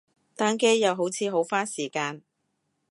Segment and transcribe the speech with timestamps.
[0.35, 2.23] 單機，又好似好花時間